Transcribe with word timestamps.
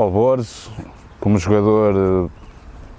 Paulo 0.00 0.14
Borges, 0.14 0.70
como 1.20 1.36
jogador 1.36 2.30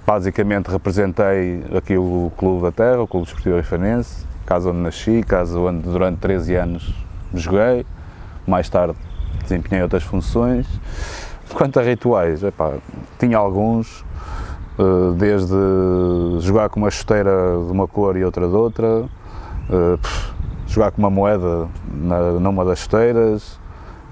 basicamente 0.06 0.68
representei 0.68 1.64
aqui 1.76 1.96
o 1.98 2.30
Clube 2.36 2.62
da 2.62 2.70
Terra, 2.70 3.02
o 3.02 3.08
Clube 3.08 3.26
Desportivo 3.26 3.56
Rifanense, 3.56 4.24
casa 4.46 4.70
onde 4.70 4.78
nasci, 4.78 5.20
casa 5.24 5.58
onde 5.58 5.82
durante 5.82 6.18
13 6.20 6.54
anos 6.54 6.94
joguei, 7.34 7.84
mais 8.46 8.68
tarde 8.68 8.94
desempenhei 9.42 9.82
outras 9.82 10.04
funções. 10.04 10.64
Quanto 11.52 11.80
a 11.80 11.82
rituais, 11.82 12.44
epá, 12.44 12.74
tinha 13.18 13.36
alguns, 13.36 14.04
eh, 14.78 15.16
desde 15.16 15.56
jogar 16.38 16.68
com 16.68 16.78
uma 16.78 16.90
chuteira 16.92 17.32
de 17.66 17.72
uma 17.72 17.88
cor 17.88 18.16
e 18.16 18.24
outra 18.24 18.46
de 18.46 18.54
outra, 18.54 19.06
eh, 19.70 19.98
jogar 20.68 20.92
com 20.92 21.02
uma 21.02 21.10
moeda 21.10 21.66
numa 22.40 22.64
das 22.64 22.78
chuteiras, 22.78 23.58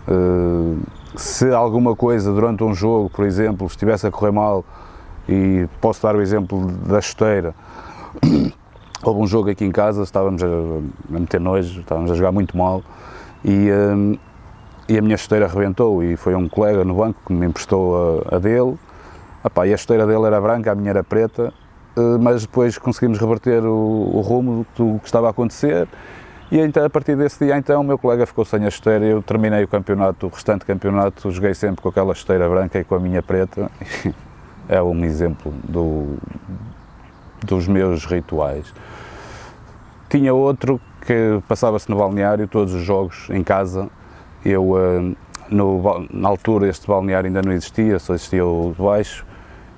eh, 0.09 1.00
se 1.17 1.53
alguma 1.53 1.97
coisa 1.97 2.33
durante 2.33 2.63
um 2.63 2.75
jogo, 2.75 3.11
por 3.11 3.25
exemplo, 3.25 3.67
estivesse 3.67 4.07
a 4.07 4.11
correr 4.11 4.33
mal, 4.33 4.65
e 5.29 5.69
posso 5.81 6.03
dar 6.03 6.17
o 6.17 6.21
exemplo 6.21 6.67
da 6.87 7.01
chuteira, 7.01 7.55
houve 9.03 9.21
um 9.21 9.27
jogo 9.27 9.51
aqui 9.51 9.65
em 9.65 9.71
casa, 9.71 10.03
estávamos 10.03 10.43
a, 10.43 10.47
a 10.47 11.19
meter 11.19 11.41
nojo, 11.41 11.81
estávamos 11.81 12.11
a 12.11 12.15
jogar 12.15 12.33
muito 12.33 12.57
mal, 12.57 12.83
e, 13.45 13.69
e 14.89 14.99
a 14.99 15.03
minha 15.03 15.17
chuteira 15.17 15.47
arrebentou 15.47 16.03
e 16.03 16.17
foi 16.17 16.35
um 16.35 16.49
colega 16.49 16.85
no 16.85 16.95
banco 16.95 17.21
que 17.27 17.33
me 17.33 17.47
emprestou 17.47 18.25
a, 18.29 18.37
a 18.37 18.39
dele. 18.39 18.77
Epá, 19.45 19.67
e 19.67 19.73
a 19.73 19.77
chuteira 19.77 20.07
dele 20.07 20.27
era 20.27 20.41
branca, 20.41 20.73
a 20.73 20.75
minha 20.75 20.91
era 20.91 21.03
preta, 21.03 21.53
eh, 21.97 22.19
mas 22.21 22.43
depois 22.43 22.77
conseguimos 22.77 23.19
reverter 23.19 23.65
o, 23.65 24.11
o 24.15 24.21
rumo 24.21 24.67
do 24.77 24.99
que 24.99 25.07
estava 25.07 25.29
a 25.29 25.31
acontecer. 25.31 25.89
E 26.51 26.59
então, 26.59 26.85
a 26.85 26.91
partir 26.91 27.17
desse 27.17 27.45
dia, 27.45 27.57
então, 27.57 27.81
o 27.81 27.85
meu 27.85 27.97
colega 27.97 28.27
ficou 28.27 28.45
sem 28.45 28.67
a 28.67 28.71
chuteira. 28.71 29.05
Eu 29.05 29.23
terminei 29.23 29.63
o 29.63 29.69
campeonato, 29.69 30.27
o 30.27 30.31
restante 30.31 30.65
campeonato, 30.65 31.31
joguei 31.31 31.55
sempre 31.55 31.81
com 31.81 31.89
aquela 31.89 32.13
chuteira 32.13 32.49
branca 32.49 32.79
e 32.81 32.85
com 32.85 32.97
a 32.97 32.99
minha 32.99 33.23
preta. 33.23 33.71
é 34.69 34.83
um 34.83 35.05
exemplo 35.05 35.53
do, 35.63 36.17
dos 37.45 37.69
meus 37.69 38.05
rituais. 38.05 38.75
Tinha 40.09 40.35
outro 40.35 40.81
que 41.07 41.41
passava-se 41.47 41.89
no 41.89 41.97
balneário, 41.97 42.49
todos 42.49 42.75
os 42.75 42.83
jogos 42.83 43.29
em 43.31 43.45
casa, 43.45 43.89
eu, 44.45 44.77
eh, 44.77 45.15
no, 45.51 46.07
na 46.13 46.29
altura, 46.29 46.69
este 46.69 46.87
balneário 46.87 47.29
ainda 47.29 47.43
não 47.43 47.53
existia, 47.53 47.99
só 48.01 48.15
existia 48.15 48.45
o 48.45 48.75
de 48.77 48.83
baixo, 48.83 49.25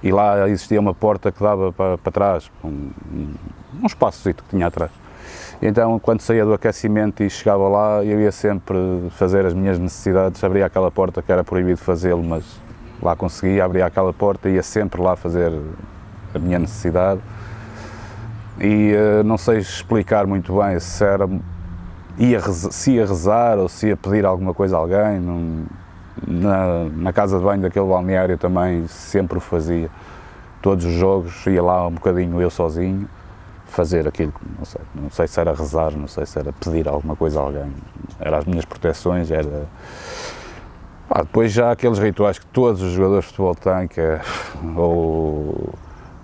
e 0.03 0.11
lá 0.11 0.49
existia 0.49 0.81
uma 0.81 0.95
porta 0.95 1.31
que 1.31 1.43
dava 1.43 1.71
para, 1.71 1.99
para 1.99 2.13
trás, 2.13 2.51
um, 2.65 2.91
um 3.83 3.87
espaço 3.87 4.33
que 4.33 4.43
tinha 4.51 4.67
atrás. 4.67 5.02
Então, 5.61 5.99
quando 5.99 6.21
saía 6.21 6.45
do 6.45 6.53
aquecimento 6.53 7.23
e 7.23 7.31
chegava 7.31 7.69
lá, 7.69 8.05
eu 8.05 8.21
ia 8.21 8.33
sempre 8.33 8.77
fazer 9.11 9.47
as 9.47 9.55
minhas 9.55 9.79
necessidades, 9.79 10.43
abria 10.43 10.67
aquela 10.67 10.91
porta 10.91 11.23
que 11.23 11.31
era 11.31 11.45
proibido 11.45 11.79
fazê-lo, 11.79 12.23
mas 12.23 12.45
lá 13.01 13.15
conseguia, 13.15 13.65
abria 13.65 13.87
aquela 13.87 14.13
porta 14.13 14.49
ia 14.49 14.63
sempre 14.63 15.01
lá 15.01 15.15
fazer 15.15 15.53
a 16.35 16.39
minha 16.39 16.59
necessidade. 16.59 17.21
E 18.61 18.93
uh, 18.95 19.25
não 19.25 19.39
sei 19.39 19.59
explicar 19.59 20.27
muito 20.27 20.61
bem 20.61 20.79
se 20.81 21.05
era 21.05 21.29
ia, 22.19 22.41
se 22.41 22.93
ia 22.93 23.07
rezar 23.07 23.59
ou 23.59 23.69
se 23.69 23.89
ia 23.89 23.97
pedir 23.97 24.25
alguma 24.25 24.53
coisa 24.53 24.77
a 24.77 24.81
alguém. 24.81 25.21
Na, 26.27 26.85
na, 26.95 27.13
casa 27.13 27.39
de 27.39 27.45
banho 27.45 27.63
daquele 27.63 27.87
balneário 27.87 28.37
também 28.37 28.87
sempre 28.87 29.39
o 29.39 29.41
fazia. 29.41 29.89
Todos 30.61 30.85
os 30.85 30.93
jogos 30.93 31.47
ia 31.47 31.63
lá 31.63 31.87
um 31.87 31.93
bocadinho 31.93 32.41
eu 32.41 32.51
sozinho 32.51 33.09
fazer 33.73 34.07
aquilo, 34.07 34.33
não 34.59 34.65
sei, 34.65 34.81
não 34.95 35.11
sei 35.11 35.27
se 35.27 35.41
era 35.41 35.53
rezar, 35.55 35.93
não 35.93 36.07
sei 36.07 36.27
se 36.27 36.39
era 36.39 36.53
pedir 36.53 36.87
alguma 36.89 37.17
coisa 37.17 37.41
a 37.41 37.43
alguém. 37.43 37.73
Era 38.21 38.39
as 38.39 38.45
minhas 38.45 38.65
proteções, 38.65 39.31
era. 39.31 39.67
Depois 41.15 41.53
já 41.53 41.73
aqueles 41.73 41.99
rituais 41.99 42.39
que 42.39 42.47
todos 42.47 42.81
os 42.81 42.93
jogadores 42.93 43.25
de 43.25 43.31
futebol 43.31 43.55
têm, 43.55 43.89
que 43.89 44.01
é 44.01 44.21
ou 44.77 45.75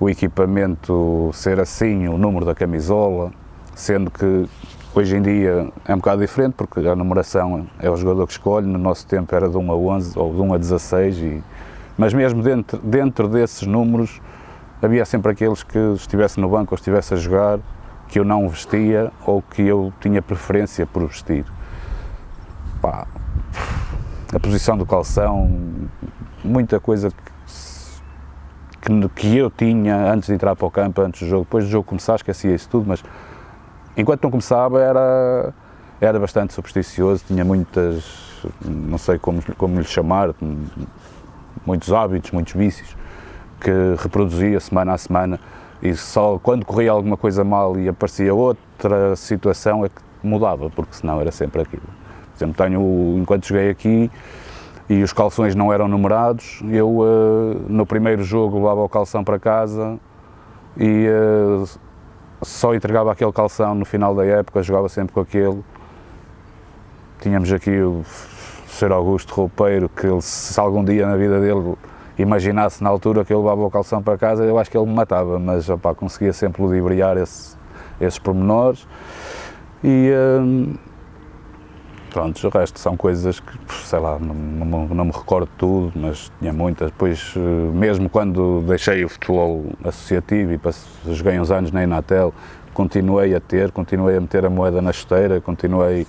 o 0.00 0.08
equipamento 0.08 1.30
ser 1.34 1.60
assim, 1.60 2.08
o 2.08 2.16
número 2.16 2.44
da 2.44 2.54
camisola, 2.54 3.32
sendo 3.74 4.10
que 4.10 4.48
Hoje 4.94 5.16
em 5.16 5.22
dia 5.22 5.70
é 5.86 5.94
um 5.94 5.98
bocado 5.98 6.22
diferente 6.22 6.54
porque 6.54 6.80
a 6.80 6.96
numeração 6.96 7.68
é 7.78 7.90
o 7.90 7.96
jogador 7.96 8.26
que 8.26 8.32
escolhe, 8.32 8.66
no 8.66 8.78
nosso 8.78 9.06
tempo 9.06 9.32
era 9.32 9.48
de 9.48 9.56
1 9.56 9.70
a 9.70 9.76
11 9.76 10.18
ou 10.18 10.34
de 10.34 10.40
1 10.40 10.54
a 10.54 10.58
16, 10.58 11.18
e, 11.18 11.42
mas 11.96 12.14
mesmo 12.14 12.42
dentro, 12.42 12.78
dentro 12.78 13.28
desses 13.28 13.64
números 13.64 14.20
havia 14.80 15.04
sempre 15.04 15.32
aqueles 15.32 15.62
que 15.62 15.78
estivesse 15.94 16.40
no 16.40 16.48
banco 16.48 16.74
ou 16.74 16.76
estivesse 16.76 17.14
a 17.14 17.16
jogar 17.16 17.58
que 18.08 18.18
eu 18.18 18.24
não 18.24 18.48
vestia 18.48 19.12
ou 19.26 19.42
que 19.42 19.62
eu 19.62 19.92
tinha 20.00 20.22
preferência 20.22 20.86
por 20.86 21.06
vestir. 21.06 21.44
Pá, 22.80 23.06
a 24.34 24.40
posição 24.40 24.76
do 24.78 24.86
calção, 24.86 25.50
muita 26.42 26.80
coisa 26.80 27.10
que, 28.80 29.08
que, 29.14 29.36
eu 29.36 29.50
tinha 29.50 30.12
antes 30.12 30.28
de 30.28 30.34
entrar 30.34 30.54
para 30.56 30.66
o 30.66 30.70
campo, 30.70 31.02
antes 31.02 31.22
do 31.22 31.28
jogo, 31.28 31.44
depois 31.44 31.64
do 31.64 31.70
jogo 31.70 31.84
começar 31.84 32.14
esquecia 32.14 32.54
isso 32.54 32.68
tudo, 32.68 32.86
mas 32.86 33.02
Enquanto 33.98 34.22
não 34.22 34.30
começava 34.30 34.80
era, 34.80 35.52
era 36.00 36.20
bastante 36.20 36.54
supersticioso, 36.54 37.24
tinha 37.26 37.44
muitas, 37.44 38.04
não 38.64 38.96
sei 38.96 39.18
como, 39.18 39.42
como 39.56 39.80
lhe 39.80 39.84
chamar, 39.84 40.32
muitos 41.66 41.92
hábitos, 41.92 42.30
muitos 42.30 42.54
vícios 42.54 42.96
que 43.60 43.70
reproduzia 43.98 44.60
semana 44.60 44.94
a 44.94 44.98
semana 44.98 45.40
e 45.82 45.94
só 45.94 46.38
quando 46.42 46.64
corria 46.64 46.90
alguma 46.90 47.16
coisa 47.16 47.44
mal 47.44 47.78
e 47.78 47.88
aparecia 47.88 48.34
outra 48.34 49.14
situação 49.16 49.84
é 49.84 49.88
que 49.88 50.02
mudava, 50.22 50.70
porque 50.70 50.94
senão 50.94 51.20
era 51.20 51.30
sempre 51.30 51.62
aquilo. 51.62 51.82
Por 51.82 52.36
exemplo, 52.36 52.64
tenho, 52.64 53.18
enquanto 53.18 53.46
cheguei 53.46 53.70
aqui 53.70 54.10
e 54.88 55.02
os 55.02 55.12
calções 55.12 55.54
não 55.54 55.72
eram 55.72 55.86
numerados, 55.86 56.60
eu 56.70 56.88
uh, 56.88 57.66
no 57.68 57.86
primeiro 57.86 58.22
jogo 58.22 58.56
levava 58.56 58.82
o 58.82 58.88
calção 58.88 59.22
para 59.22 59.38
casa 59.38 59.98
e 60.76 61.06
uh, 61.08 61.68
só 62.42 62.74
entregava 62.74 63.12
aquele 63.12 63.32
calção 63.32 63.74
no 63.74 63.84
final 63.84 64.14
da 64.14 64.24
época, 64.24 64.62
jogava 64.62 64.88
sempre 64.88 65.12
com 65.14 65.20
aquele. 65.20 65.62
Tínhamos 67.20 67.52
aqui 67.52 67.80
o 67.80 68.02
Sr. 68.68 68.92
Augusto 68.92 69.34
Roupeiro, 69.34 69.88
que 69.88 70.06
ele, 70.06 70.22
se 70.22 70.58
algum 70.58 70.84
dia 70.84 71.06
na 71.06 71.16
vida 71.16 71.40
dele 71.40 71.76
imaginasse 72.18 72.82
na 72.82 72.90
altura 72.90 73.24
que 73.24 73.32
ele 73.32 73.40
levava 73.40 73.62
o 73.62 73.70
calção 73.70 74.02
para 74.02 74.18
casa, 74.18 74.44
eu 74.44 74.58
acho 74.58 74.70
que 74.70 74.76
ele 74.76 74.86
me 74.86 74.94
matava, 74.94 75.38
mas 75.38 75.66
conseguia 75.96 76.32
sempre 76.32 76.62
ludibriar 76.62 77.16
esse, 77.16 77.56
esses 78.00 78.18
pormenores. 78.18 78.86
E, 79.82 80.12
hum, 80.40 80.74
Pronto, 82.10 82.46
o 82.46 82.50
resto 82.50 82.80
são 82.80 82.96
coisas 82.96 83.38
que, 83.38 83.58
sei 83.84 83.98
lá, 83.98 84.18
não, 84.18 84.34
não, 84.34 84.88
não, 84.88 85.04
me 85.04 85.12
recordo 85.12 85.48
tudo, 85.58 85.92
mas 85.94 86.32
tinha 86.38 86.52
muitas. 86.52 86.90
Depois, 86.90 87.34
eh, 87.36 87.40
mesmo 87.72 88.08
quando 88.08 88.62
deixei 88.66 89.04
o 89.04 89.08
futebol 89.10 89.66
associativo 89.84 90.52
e 90.54 91.14
joguei 91.14 91.38
uns 91.38 91.50
anos 91.50 91.70
na 91.70 91.84
Inatel, 91.84 92.32
continuei 92.72 93.34
a 93.34 93.40
ter, 93.40 93.70
continuei 93.72 94.16
a 94.16 94.20
meter 94.20 94.46
a 94.46 94.50
moeda 94.50 94.80
na 94.80 94.90
esteira, 94.90 95.38
continuei 95.40 96.06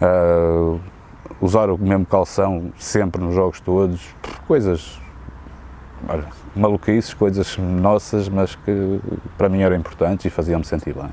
a 0.00 0.78
usar 1.40 1.70
o 1.70 1.78
mesmo 1.78 2.04
calção 2.06 2.72
sempre 2.76 3.22
nos 3.22 3.34
jogos 3.34 3.60
todos. 3.60 4.14
Coisas, 4.48 5.00
olha, 6.08 6.24
maluquices, 6.54 7.14
coisas 7.14 7.56
nossas, 7.58 8.28
mas 8.28 8.54
que 8.54 9.00
para 9.36 9.48
mim 9.48 9.60
eram 9.60 9.76
importantes 9.76 10.26
e 10.26 10.30
faziam-me 10.30 10.64
sentir 10.64 10.94
bem. 10.94 11.10